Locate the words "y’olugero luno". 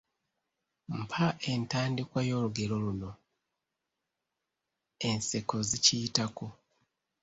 2.29-3.11